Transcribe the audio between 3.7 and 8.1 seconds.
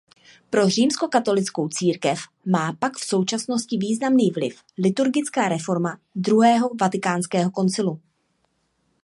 významný vliv liturgická reforma Druhého vatikánského koncilu.